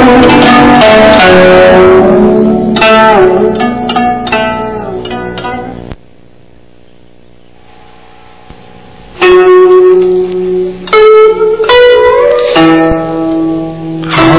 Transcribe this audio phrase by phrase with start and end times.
[0.00, 0.06] 好，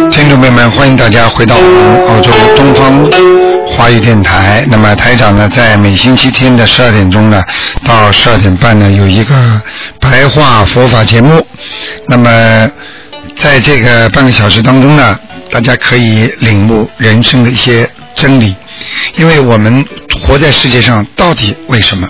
[0.09, 3.07] 听众朋友们欢迎大家回到我们澳洲东方
[3.69, 4.65] 华语电台。
[4.67, 7.39] 那么台长呢，在每星期天的十二点钟呢，
[7.85, 9.35] 到十二点半呢，有一个
[9.99, 11.45] 白话佛法节目。
[12.07, 12.71] 那么
[13.39, 15.19] 在这个半个小时当中呢，
[15.51, 18.55] 大家可以领悟人生的一些真理，
[19.17, 19.85] 因为我们
[20.21, 22.07] 活在世界上，到底为什么？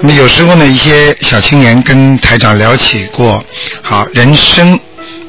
[0.00, 3.44] 那么有时候呢，一些小青年跟台长聊起过，
[3.82, 4.78] 好人生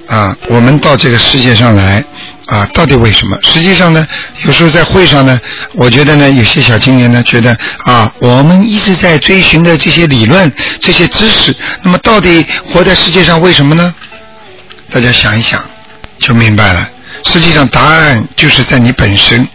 [0.08, 2.03] 啊，我们到这个世界上来
[2.45, 3.38] 啊，到底为什么？
[3.42, 4.08] 实际上呢，
[4.45, 5.40] 有时候在会上呢，
[5.73, 11.53] 我觉得呢，有些小青年呢，觉得啊，我们一直在追寻的这些理论、这些知识，
[11.84, 13.94] 那么到底活在世界上为什么呢？
[14.92, 15.59] 大家想一想，
[16.20, 16.90] 就明白了。
[17.25, 19.48] 实际上，答案就是在你本身。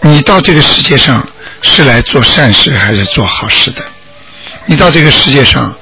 [0.00, 1.26] 你到这个世界上
[1.60, 3.84] 是来做善事还是做好事的？
[4.66, 5.74] 你到这个世界上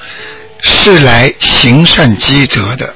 [0.62, 2.94] 是来行善积德的。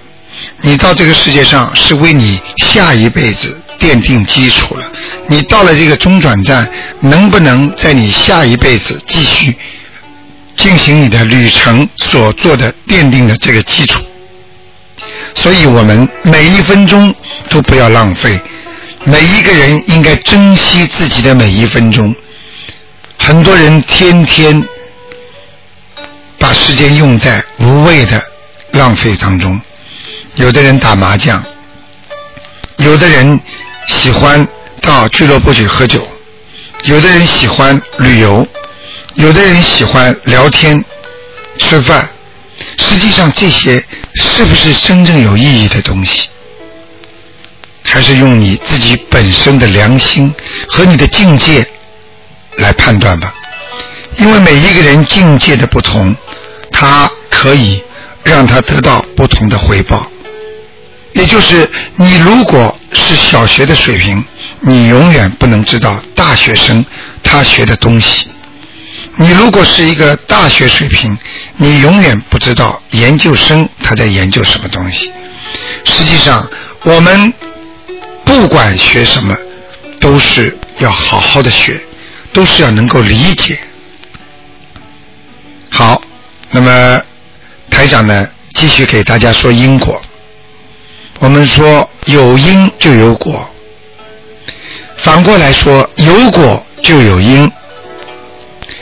[0.60, 4.90] 你到这个世界上是为你下一辈子奠定基础了。
[5.28, 9.56] 你到了这个中转站，能不能在你下一辈子继续
[10.56, 14.02] 进行你的旅程所做的奠定的这个基础？
[15.34, 17.14] 所以我们每一分钟
[17.50, 18.40] 都不要浪费，
[19.04, 22.14] 每一个人应该珍惜自己的每一分钟。
[23.18, 24.62] 很多人天天
[26.38, 28.22] 把时间用在无谓的
[28.72, 29.60] 浪费当中，
[30.36, 31.44] 有的人打麻将，
[32.76, 33.38] 有的人
[33.86, 34.46] 喜欢
[34.80, 36.06] 到俱乐部去喝酒，
[36.84, 38.46] 有的人喜欢旅游，
[39.14, 40.82] 有的人喜欢聊天、
[41.58, 42.08] 吃饭。
[42.78, 43.83] 实际上，这些
[44.14, 46.28] 是不是真正有意义的东西？
[47.86, 50.32] 还是用你自己本身的良心
[50.68, 51.66] 和你的境界
[52.56, 53.32] 来判断吧。
[54.16, 56.16] 因为每一个人境界的不同，
[56.72, 57.82] 他可以
[58.22, 60.06] 让他得到不同的回报。
[61.12, 64.24] 也就是，你如果是小学的水平，
[64.60, 66.84] 你永远不能知道大学生
[67.22, 68.30] 他学的东西。
[69.16, 71.16] 你如果是一个大学水平，
[71.56, 75.12] 你永远不知道研究生他在研究什么东西。
[75.84, 76.50] 实际上，
[76.82, 77.32] 我们
[78.24, 79.36] 不管学什么，
[80.00, 81.80] 都是要好好的学，
[82.32, 83.58] 都是要能够理解。
[85.70, 86.00] 好，
[86.50, 87.02] 那么
[87.70, 90.00] 台长呢，继续给大家说因果。
[91.20, 93.48] 我们说有因就有果，
[94.96, 97.50] 反过来说有果就有因。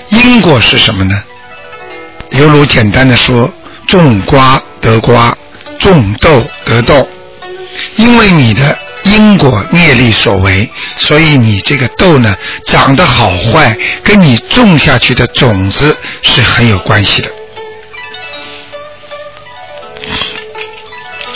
[0.09, 1.23] 因果是什么呢？
[2.31, 3.51] 犹如简单的说，
[3.87, 5.37] 种瓜得瓜，
[5.79, 7.09] 种豆得豆。
[7.97, 17.31] 因为你的因果业力所为，所以你这个豆呢，长得好坏，跟你种下去的种子是很有关系的。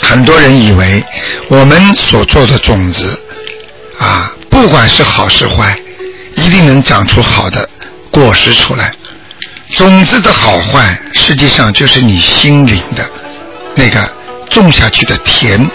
[0.01, 1.03] 很多人以为
[1.49, 3.19] 我们所做的种子
[3.99, 5.77] 啊，不管是好是坏，
[6.35, 7.67] 一定能长出好的
[8.09, 8.91] 果实出来。
[9.75, 13.07] 种子的好坏，实际上就是你心灵的
[13.75, 14.09] 那个
[14.49, 15.69] 种下去的田。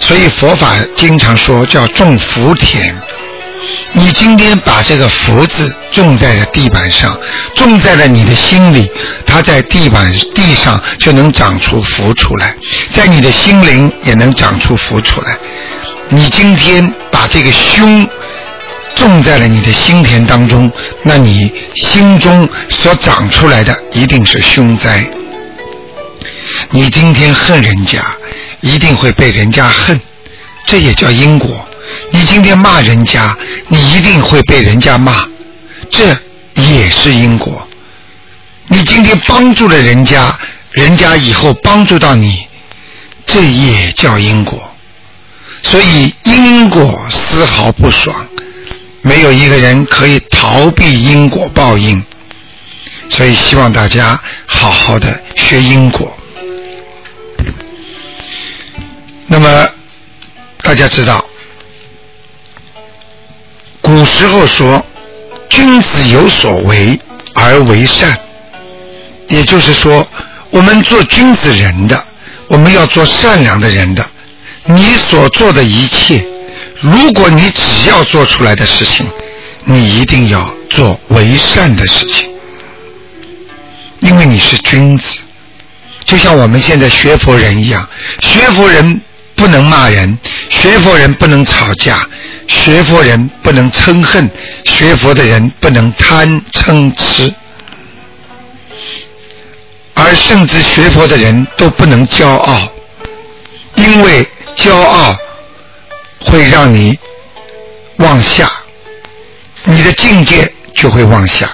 [0.00, 2.94] 所以佛法经常说叫种福田。
[3.92, 7.16] 你今天把这个福字种在了地板上，
[7.54, 8.90] 种在了你的心里，
[9.24, 12.54] 它在地板地上就能长出福出来，
[12.92, 15.38] 在你的心灵也能长出福出来。
[16.08, 18.06] 你今天把这个凶
[19.04, 20.70] 种在了你的心田当中，
[21.02, 25.06] 那你心中所长出来的一定是凶灾。
[26.70, 28.02] 你今天恨人家，
[28.60, 30.00] 一定会被人家恨，
[30.66, 31.68] 这也叫因果。
[32.10, 33.36] 你今天骂人家，
[33.68, 35.28] 你一定会被人家骂，
[35.90, 36.16] 这
[36.54, 37.66] 也是因果。
[38.68, 40.36] 你今天帮助了人家，
[40.70, 42.46] 人家以后帮助到你，
[43.26, 44.70] 这也叫因果。
[45.62, 48.26] 所以因果丝毫不爽，
[49.06, 52.02] 没有一个人可以逃避因果报应。
[53.10, 56.16] 所以希望大家好好的学因果。
[59.26, 59.68] 那么
[60.62, 61.22] 大家知道，
[63.82, 64.82] 古时候说，
[65.50, 66.98] 君子有所为
[67.34, 68.18] 而为善，
[69.28, 70.08] 也就是说，
[70.48, 72.02] 我们做君子人的，
[72.48, 74.04] 我们要做善良的人的。
[74.64, 76.26] 你所做的一切，
[76.84, 79.10] 如果你只要做出来的事情，
[79.64, 82.28] 你一定要做为善的事情，
[84.00, 85.18] 因为你是君子。
[86.04, 87.88] 就像我们现在学佛人一样，
[88.20, 89.00] 学佛人
[89.34, 90.18] 不能骂人，
[90.50, 92.06] 学佛人不能吵架，
[92.46, 94.30] 学佛人不能嗔恨，
[94.66, 97.32] 学佛的人不能贪嗔痴，
[99.94, 102.68] 而甚至学佛的人都不能骄傲，
[103.76, 105.16] 因为骄傲
[106.24, 106.98] 会让你
[107.96, 108.50] 往下，
[109.64, 111.50] 你的境界就会往下。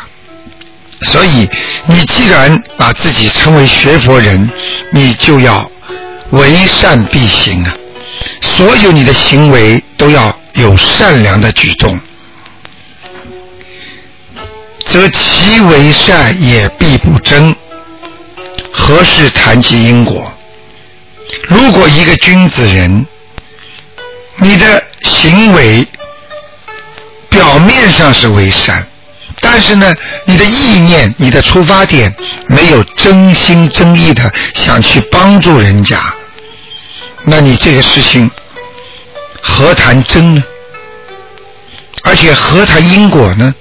[1.03, 1.49] 所以，
[1.87, 4.51] 你既然把自己称为学佛人，
[4.93, 5.71] 你就要
[6.31, 7.75] 为善必行啊！
[8.43, 11.99] 所有你的行为都要有善良的举动，
[14.85, 17.55] 则其为善也必不争。
[18.71, 20.31] 何事谈及因果？
[21.49, 23.07] 如果一个君子人，
[24.41, 25.87] 你的行为
[27.29, 28.87] 表面上是为善。
[29.43, 29.95] 但是呢，
[30.27, 32.15] 你的意念、你的出发点
[32.47, 35.99] 没有真心真意的想去帮助人家，
[37.25, 38.31] 那你这个事情
[39.41, 40.45] 何谈真呢？
[42.03, 43.55] 而且何谈因果呢？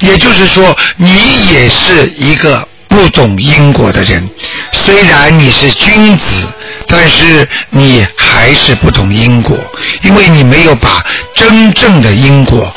[0.00, 4.28] 也就是说，你也是一个不懂因果的人。
[4.72, 6.46] 虽然你是君子，
[6.96, 9.58] 但是你还是不懂因果，
[10.02, 11.04] 因为你没有把
[11.34, 12.72] 真正的因果。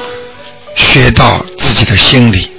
[0.75, 2.51] 学到自己的心里，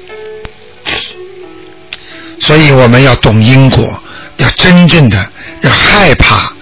[2.41, 4.03] 所以我们要懂因果，
[4.39, 6.53] 要真正的要害怕，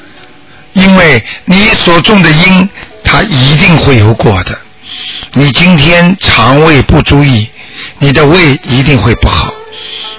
[0.74, 2.68] 因为你所种的因，
[3.02, 4.58] 它一定会有果的。
[5.32, 7.48] 你今天肠胃不注意，
[7.98, 9.54] 你的胃一定会不好。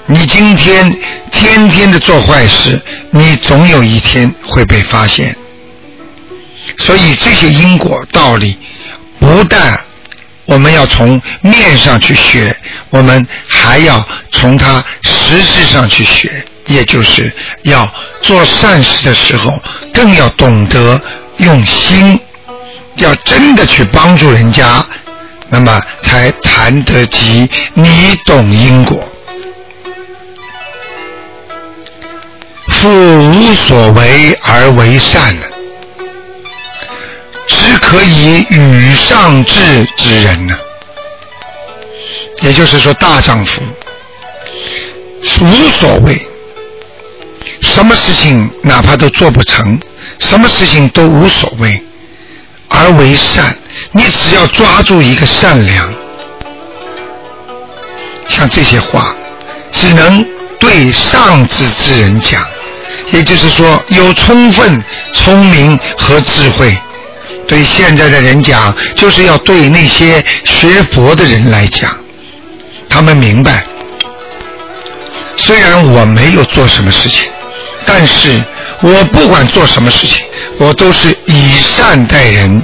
[0.08, 0.92] 你今天
[1.38, 2.82] 天天的做坏事，
[3.12, 5.36] 你总有一天会被发现。
[6.78, 8.58] 所以这些因果道理，
[9.20, 9.80] 不但。
[10.46, 12.56] 我们要从面上去学，
[12.90, 14.02] 我们还要
[14.32, 17.30] 从它实质上去学，也就是
[17.64, 17.86] 要
[18.22, 19.62] 做善事的时候，
[19.94, 21.02] 更要懂得
[21.40, 22.18] 用心，
[22.96, 24.86] 要真的去帮助人家，
[25.50, 29.06] 那么才谈得及你懂因果。
[32.80, 35.46] 复无所为而为善呢？
[37.48, 40.56] 只可以与上智之人呢，
[42.42, 43.62] 也就是说，大丈夫
[45.42, 46.28] 无所谓，
[47.62, 49.80] 什么事情哪怕都做不成，
[50.20, 51.82] 什么事情都无所谓，
[52.70, 53.56] 而为善。
[53.92, 55.94] 你只要抓住一个善良，
[58.28, 59.16] 像这些话，
[59.72, 60.26] 只能
[60.60, 62.46] 对上智之人讲，
[63.12, 64.84] 也就是说，有充分
[65.14, 66.78] 聪明和智慧。
[67.48, 71.98] 对现在的人讲，就是要对那些学佛的人来讲，
[72.90, 73.66] 他们明白，
[75.38, 77.24] 虽然我没有做什么事情，
[77.86, 78.44] 但是
[78.82, 80.26] 我不管做什么事情，
[80.58, 82.62] 我都是以善待人。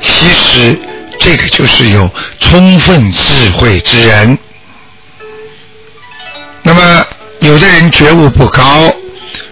[0.00, 0.78] 其实
[1.18, 2.08] 这个就是有
[2.38, 4.38] 充分智慧之人。
[6.62, 7.04] 那么
[7.40, 8.92] 有的人觉悟不高，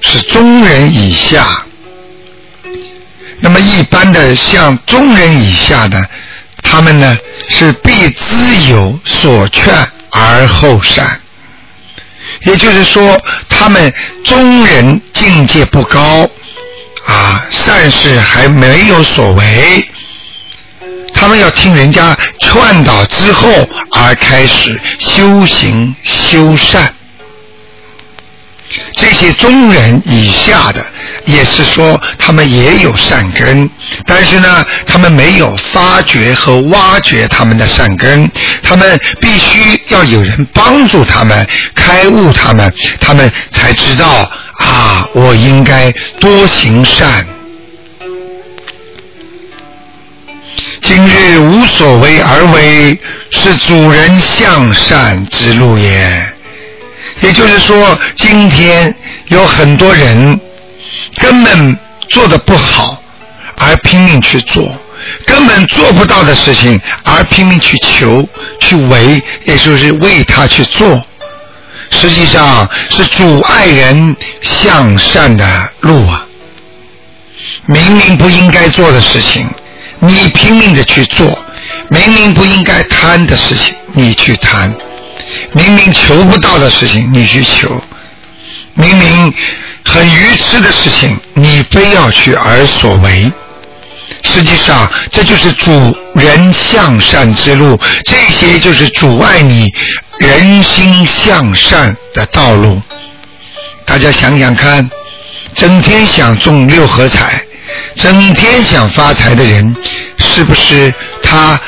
[0.09, 1.65] 是中人以下。
[3.41, 6.09] 那么一般的像中人以下的，
[6.63, 9.75] 他们呢是必自有所劝
[10.11, 11.21] 而后善，
[12.45, 13.93] 也就是说，他们
[14.25, 16.29] 中人境界不高，
[17.07, 19.87] 啊，善事还没有所为，
[21.13, 23.51] 他们要听人家劝导之后
[23.91, 26.95] 而开始修行修善。
[28.97, 30.85] 这些中人以下的。
[31.25, 33.69] 也是说，他们也有善根，
[34.07, 38.31] 但是呢，他们没有发掘和挖掘他们的善根，
[38.63, 44.31] 他们必须要有人帮助他们开悟，他们他们才知道
[44.61, 45.91] 啊，我应该
[46.21, 47.27] 多行善。
[50.81, 52.97] 今日无所为而为，
[53.31, 56.36] 是主人向善之路也。
[57.21, 58.95] 也就是说，今天
[59.29, 60.41] 有很多人。
[61.17, 63.03] 根本做的不好，
[63.57, 64.65] 而拼命去做；
[65.27, 68.27] 根本做不到的事情，而拼命去求、
[68.61, 71.03] 去为，也就是为他去做。
[71.91, 76.27] 实际上是阻碍人向善的路啊！
[77.67, 79.49] 明明不应该做的事情，
[79.99, 81.39] 你拼命的去做，
[81.89, 84.71] 明明不应该贪的事情，你去贪；
[85.53, 87.69] 明明求不到的事情，你去求；
[88.75, 89.33] 明明
[89.85, 93.31] 很愚痴的事情，你非要去而所为。
[94.23, 99.73] 实际上，这就是阻人向善之路，这些就是阻碍你
[100.19, 102.81] 人心向善的道路。
[103.85, 104.89] 大家想想看，
[105.55, 107.43] 整天想中六合彩，
[107.95, 109.75] 整天想发财的人，
[110.19, 111.59] 是不是他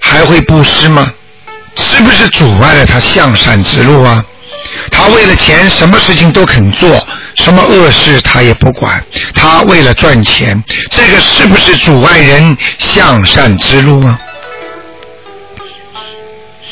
[0.00, 1.12] 还会布施吗？
[1.76, 4.24] 是不是阻碍了他向善之路啊？
[4.90, 7.06] 他为了钱，什么事情都肯做。
[7.36, 9.04] 什么恶事他也不管，
[9.34, 14.18] 他为了赚钱，这个是不是阻碍人向善之路啊？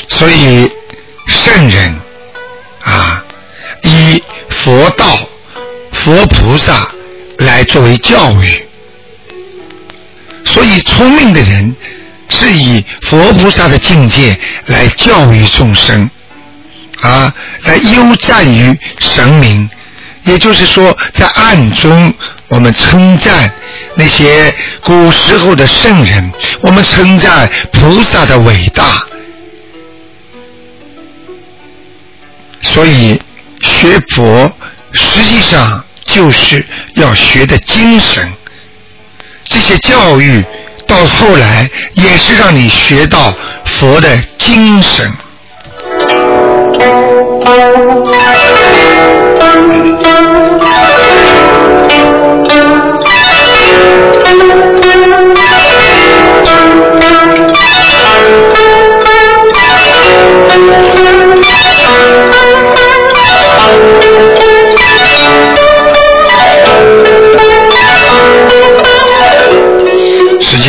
[0.08, 0.70] 所以
[1.26, 1.94] 圣人
[2.82, 3.23] 啊，
[3.82, 5.18] 以佛道、
[5.92, 6.88] 佛菩萨
[7.38, 8.66] 来作为教育，
[10.46, 11.76] 所以聪明的人
[12.35, 16.11] 是以佛菩萨的境界来教育众生
[17.00, 19.71] 啊，来优赞于神明。
[20.25, 22.12] 也就是说，在暗中，
[22.49, 23.53] 我们称赞
[23.95, 29.07] 那些古时候的圣人，我们称赞菩萨的伟大。
[32.62, 33.21] 所以，
[33.61, 34.50] 学佛
[34.93, 36.64] 实际上就是
[36.95, 38.33] 要学的精神。
[39.45, 40.43] 这些教育
[40.87, 43.33] 到后来也是让你学到
[43.64, 45.12] 佛的精神。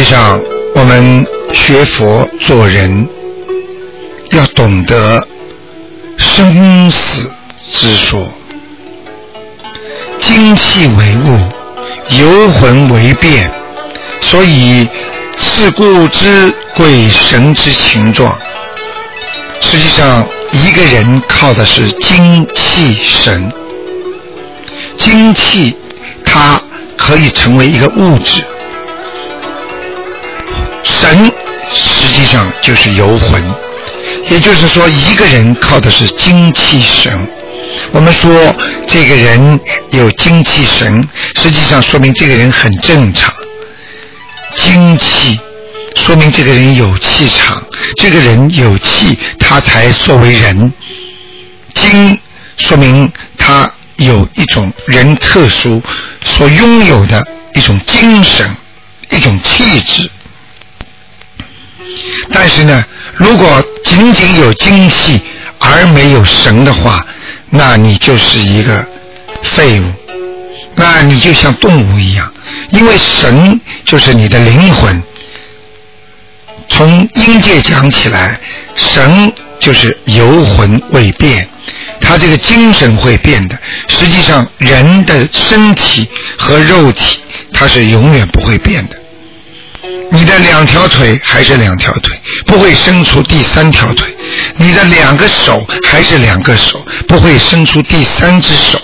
[0.06, 0.40] 上，
[0.76, 3.08] 我们学佛做人，
[4.32, 5.28] 要懂得
[6.16, 7.32] 生死
[7.72, 8.32] 之说。
[10.20, 11.40] 精气为物，
[12.18, 13.52] 游魂为变，
[14.22, 14.88] 所以
[15.38, 18.32] 是故知鬼神之情状。
[19.62, 23.52] 实际上，一个人靠的是精气神，
[24.96, 25.76] 精气
[26.24, 26.62] 它
[26.96, 28.44] 可以成为一个物质，
[31.00, 31.32] 神
[31.72, 33.56] 实际上就是游魂。
[34.30, 37.28] 也就是说，一个人靠的是精气神。
[37.92, 38.56] 我们说
[38.88, 39.60] 这个人
[39.92, 43.34] 有精气神，实际上说明这个人很正常。
[44.54, 45.40] 精气
[45.96, 47.62] 说明这个人有气场，
[47.98, 50.72] 这个人有气，他才作为人。
[51.74, 52.18] 精
[52.58, 55.82] 说明他有一种人特殊
[56.24, 58.56] 所拥有的一种精神，
[59.10, 60.10] 一种气质。
[62.32, 62.86] 但是呢，
[63.16, 65.22] 如果仅仅有精气
[65.60, 67.06] 而没有神的话，
[67.50, 68.86] 那你就是一个
[69.44, 69.86] 废物，
[70.76, 72.32] 那你就像动物一样，
[72.72, 75.02] 因为神就是你的灵魂。
[76.68, 78.40] 从阴界讲起来，
[78.74, 81.48] 神就是游魂未变，
[82.02, 83.58] 他这个精神会变的。
[83.88, 87.20] 实际上，人的身体和肉体，
[87.54, 88.98] 它是永远不会变的。
[90.12, 94.08] 你的两条腿还是两条腿，不会伸出第三条腿；
[94.58, 98.80] 你的两个手还是两个手，不会伸出第三只手。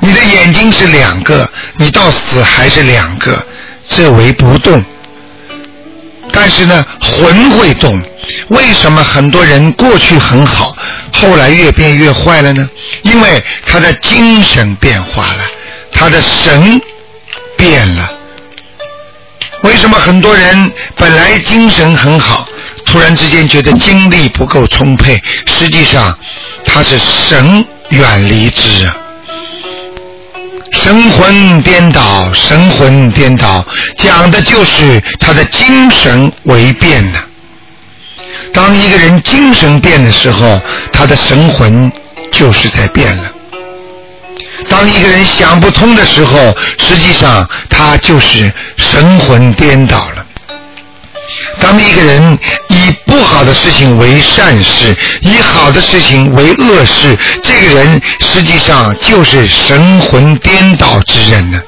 [0.00, 3.42] 你的眼睛是两个，你到死还是两个，
[3.88, 4.84] 这为不动。
[6.32, 8.02] 但是呢，魂会动。
[8.48, 10.76] 为什么很多人过去很好，
[11.12, 12.68] 后来越变越坏了呢？
[13.02, 15.44] 因为他的精神变化了，
[15.92, 16.80] 他的神
[17.56, 18.12] 变了。
[19.64, 22.46] 为什么很多人本来精神很好，
[22.84, 25.20] 突然之间觉得精力不够充沛？
[25.46, 26.16] 实际上，
[26.64, 28.94] 他是神远离之啊！
[30.72, 33.64] 神魂颠倒，神魂颠倒，
[33.96, 37.18] 讲的就是他的精神为变呢。
[38.52, 40.60] 当一个人精神变的时候，
[40.92, 41.90] 他的神魂
[42.30, 43.33] 就是在变了。
[44.84, 50.26] 当一个人想不通的时候，实际上他就是神魂颠倒了。
[51.58, 52.38] 当一个人
[52.68, 61.58] 以不好的事情为善事，以好的事情为恶事，这个人实际上就是神魂颠倒之人呢。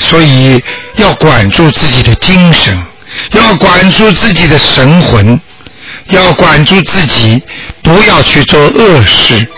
[0.00, 0.60] 所以
[0.96, 2.76] 要管住自己的精神，
[3.30, 5.40] 要管住自己的神魂，
[6.08, 7.40] 要管住自己，
[7.80, 9.48] 不要去做恶事。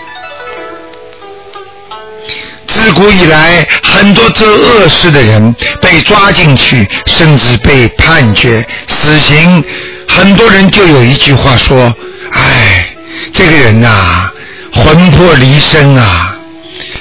[2.73, 9.63] 自古以来，很多做恶事的人被抓进去，甚至被判决死刑。
[10.07, 11.93] 很多人就有一句话说
[12.31, 12.89] ：“哎，
[13.33, 14.31] 这个人呐，
[14.73, 16.35] 魂魄离身啊，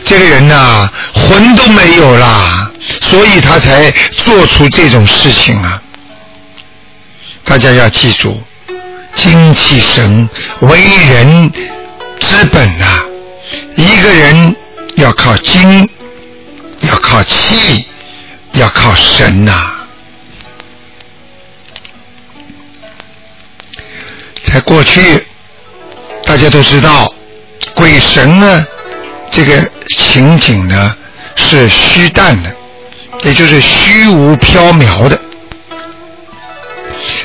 [0.04, 2.70] 这个人呐，魂都没有啦，
[3.02, 3.90] 所以他才
[4.24, 5.80] 做出这种事情啊。”
[7.44, 8.40] 大家要记住，
[9.14, 10.28] 精气神
[10.60, 11.50] 为人
[12.20, 13.02] 之本呐，
[13.76, 14.54] 一个人
[15.00, 15.88] 要靠精，
[16.80, 17.86] 要靠气，
[18.52, 19.72] 要靠神呐。
[24.44, 25.26] 在过去，
[26.24, 27.12] 大家都知道，
[27.74, 28.66] 鬼神呢，
[29.30, 30.94] 这个情景呢
[31.34, 32.54] 是虚淡的，
[33.22, 35.18] 也就是虚无缥缈的。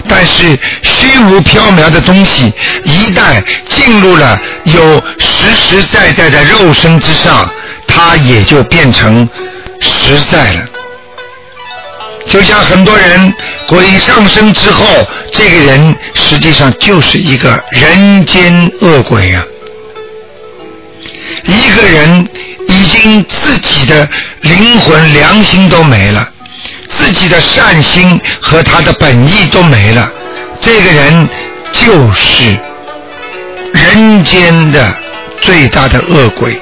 [0.08, 2.53] 但是虚无缥缈的东西，
[2.86, 7.51] 一旦进入了有实实在在的肉身之上，
[7.96, 9.28] 它也就变成
[9.80, 10.68] 实在了。
[12.28, 13.34] 就像很多人
[13.68, 14.86] 鬼上身之后，
[15.32, 19.42] 这个人实际上就是一个人间恶鬼啊！
[21.46, 22.28] 一个人
[22.68, 24.10] 已经自己的
[24.42, 26.28] 灵魂、良心都没了，
[26.90, 30.12] 自己的善心和他的本意都没了，
[30.60, 31.30] 这个人
[31.72, 32.58] 就是
[33.72, 34.84] 人间的
[35.40, 36.60] 最大的恶鬼。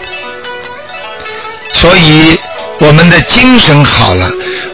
[1.74, 2.39] 所以。
[2.80, 4.30] 我们的精神好了，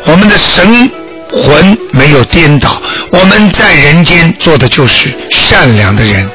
[0.06, 0.90] 我们的神
[1.32, 6.28] 魂没有颠倒，我们在人间做的就是善良的人。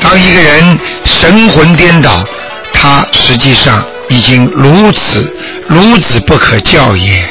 [0.00, 2.24] 当一个人神魂颠倒，
[2.72, 5.32] 他实际上已经如此
[5.68, 7.22] 孺子不可教也。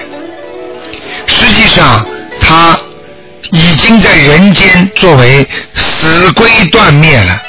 [1.25, 2.05] 实际上，
[2.39, 2.79] 他
[3.51, 7.41] 已经在人间作为死龟断灭了，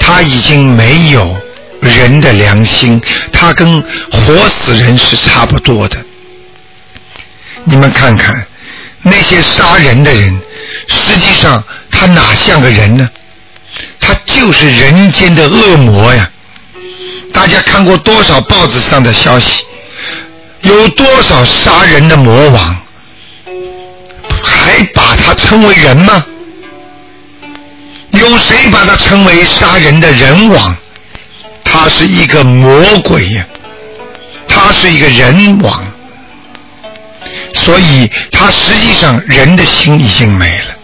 [0.00, 1.36] 他已经没有。
[1.80, 3.00] 人的良心，
[3.32, 5.96] 他跟活死人是差不多的。
[7.64, 8.46] 你们看看
[9.02, 10.40] 那些杀人的人，
[10.88, 13.08] 实际上他哪像个人呢？
[13.98, 16.30] 他就是人间的恶魔呀！
[17.32, 19.64] 大家看过多少报纸上的消息？
[20.62, 22.76] 有多少杀人的魔王？
[24.42, 26.24] 还把他称为人吗？
[28.10, 30.76] 有谁把他称为杀人的人王？
[31.82, 33.42] 他是一个魔鬼呀，
[34.46, 35.82] 他是一个人王，
[37.54, 40.76] 所以他实际上人的心已经没了。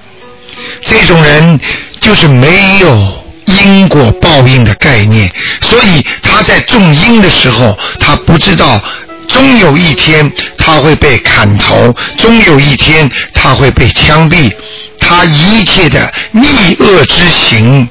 [0.80, 1.61] 这种人
[2.00, 5.30] 就是没有因果报应的概念，
[5.61, 8.82] 所以他在种因的时候，他不知道
[9.28, 14.50] 终有一天他会被砍头，终有一天他会被枪毙，
[14.98, 17.87] 他一切的逆恶之行，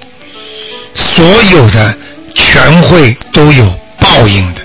[0.96, 1.96] 所有的。
[2.36, 3.66] 全会都有
[4.00, 4.62] 报应的，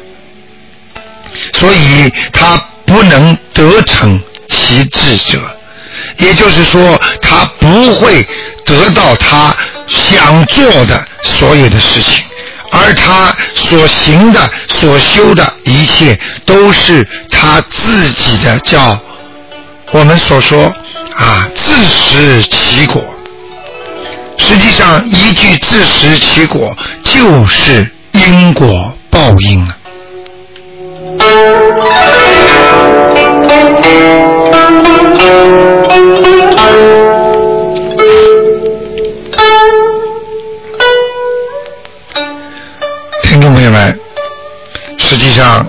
[1.54, 5.38] 所以他不能得逞其志者，
[6.18, 8.26] 也就是说，他不会
[8.66, 9.54] 得到他
[9.86, 12.24] 想做的所有的事情，
[12.72, 18.98] 而他所行的、所修的一切，都是他自己的叫
[19.92, 20.64] 我们所说
[21.14, 23.02] 啊，自食其果。
[24.38, 26.76] 实际上，一句自食其果
[27.12, 29.76] 就是因果报应啊！
[43.24, 43.98] 听众朋友们，
[44.96, 45.68] 实际上，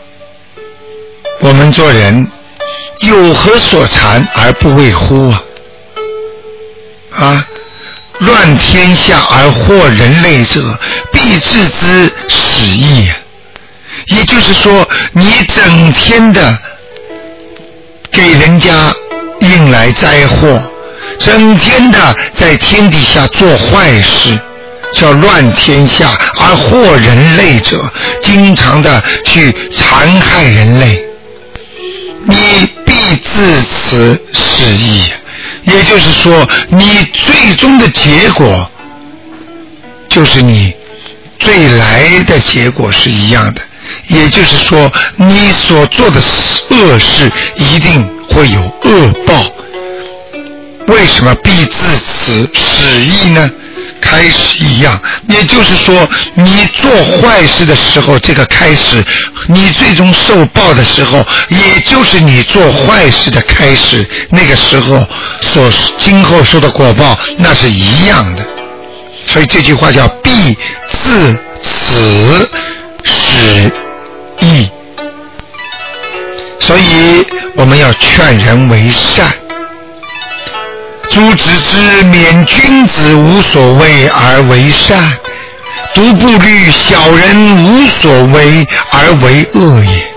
[1.40, 2.28] 我们做人
[3.02, 5.44] 有何所缠而不为乎啊？
[7.14, 7.48] 啊！
[8.22, 10.78] 乱天下而祸人类者，
[11.12, 13.10] 必自之始矣。
[14.08, 15.24] 也就是说，你
[15.56, 16.58] 整天的
[18.12, 18.94] 给人家
[19.40, 20.62] 运来灾祸，
[21.20, 24.40] 整天的在天底下做坏事，
[24.94, 27.84] 叫乱天下而祸人类者，
[28.22, 31.04] 经常的去残害人类，
[32.26, 35.06] 你必自此始矣。
[35.64, 38.70] 也就是说，你最终的结果
[40.10, 40.74] 就是你
[41.40, 43.62] 最来的结果是一样的。
[44.08, 46.22] 也就是说，你所做的
[46.70, 49.34] 恶事一定会有恶报。
[50.88, 53.50] 为什么必自此始意呢？
[54.12, 59.02] 开始一样，也就是说，你做坏事的时候，这个开始，
[59.48, 65.08] 你最终受报的时候，也就是你做坏事的开始，那个时候
[65.40, 68.46] 所今后受的果报，那是一样的。
[69.28, 70.58] 所以这句话叫“必
[70.90, 72.50] 自此
[73.06, 73.72] 始
[74.42, 74.70] 意”，
[76.60, 79.32] 所以我们要劝人为善。
[81.12, 85.12] 朱子之勉君子无所谓而为善，
[85.94, 90.10] 独不虑小人无所为而为恶也。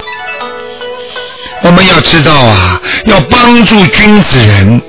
[1.62, 4.80] 我们要知道啊，要帮助君子人，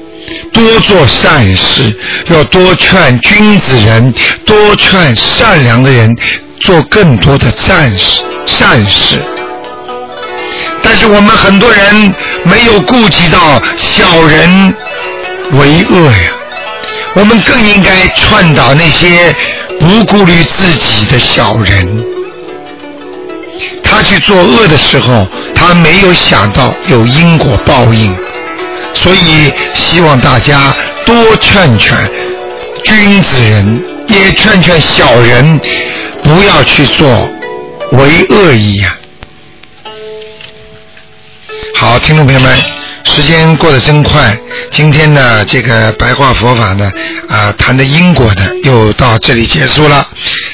[0.54, 1.92] 多做善事，
[2.30, 4.14] 要多劝君子人，
[4.46, 6.16] 多劝善良的人
[6.62, 9.20] 做更多的善事善事。
[10.84, 12.14] 但是我们很多人
[12.44, 14.76] 没有顾及到小人
[15.54, 16.32] 为恶呀，
[17.14, 19.34] 我们更应该劝导那些
[19.80, 22.06] 不顾虑自己的小人。
[23.84, 28.14] 他去做恶的时候，他没有想到有因果报应，
[28.94, 31.96] 所以希望大家多劝劝
[32.84, 35.60] 君子人，也劝劝小人，
[36.22, 37.08] 不要去做
[37.92, 38.98] 为恶意呀。
[41.76, 42.58] 好，听众朋友们，
[43.04, 44.38] 时间过得真快。
[44.72, 46.92] 今天呢，这个白话佛法呢，
[47.30, 50.06] 啊，谈的因果呢又到这里结束了。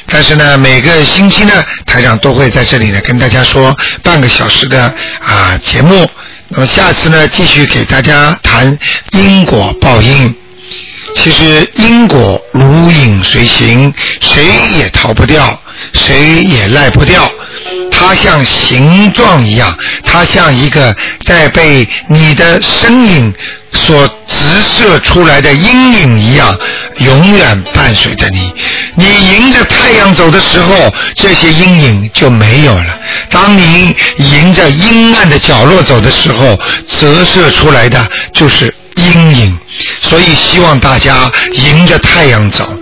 [0.08, 1.52] 但是呢，每个星期呢，
[1.86, 6.10] 台长都会在这里呢跟大家说半个小时的啊节目。
[6.50, 8.78] 那么下次呢，继续给大家谈
[9.12, 10.36] 因果报应。
[11.16, 14.46] 其实因果如影随形，谁
[14.78, 15.60] 也逃不掉，
[15.94, 17.30] 谁也赖不掉。
[17.92, 20.96] 它像形状一样，它像一个
[21.26, 23.34] 在被你的身影
[23.74, 26.58] 所直射出来的阴影一样，
[27.00, 28.54] 永远伴随着你。
[28.96, 39.58] 你迎着太阳走的时候，这些阴影就没有了；当你迎着阴暗的角落走的时候，折射出来的就是阴影。
[40.02, 42.81] 所以，希望大家迎着太阳走。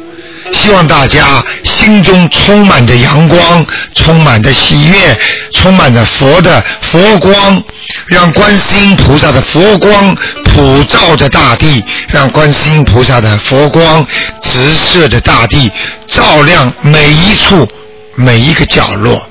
[0.52, 5.18] 希望大家心中充满着阳光，充满着喜悦，
[5.54, 7.64] 充满着佛的佛光，
[8.08, 14.06] 让观世音菩萨的佛光普照着大地，让观世音菩萨的佛光
[14.42, 15.72] 直射着大地，
[16.08, 17.68] 照亮每一处
[18.16, 19.26] 每一个角落。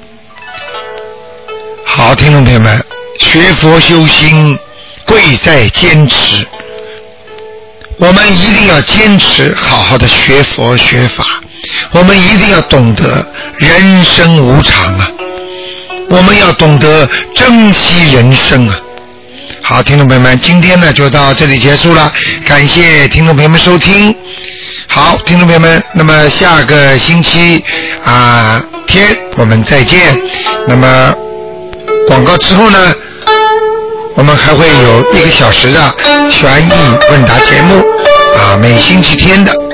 [1.85, 2.85] 好，听众朋友们，
[3.20, 4.57] 学佛修心
[5.04, 6.46] 贵在坚持。
[7.98, 11.24] 我们一定要坚持好好的学佛学法，
[11.92, 13.26] 我们一定要懂得
[13.58, 15.11] 人生无常啊，
[16.08, 18.78] 我们要懂得珍惜人生啊。
[19.61, 22.12] 好，听众朋友们，今天呢就到这里结束了，
[22.46, 24.14] 感谢听众朋友们收听。
[24.87, 27.62] 好，听众朋友们，那么下个星期
[28.04, 29.04] 啊天
[29.37, 30.00] 我们再见。
[30.68, 31.12] 那么
[32.06, 32.94] 广告之后呢？
[34.18, 35.81] 我们还会有一个小时的
[36.28, 36.72] 悬疑
[37.09, 37.78] 问答节目，
[38.37, 39.67] 啊，每星期天的。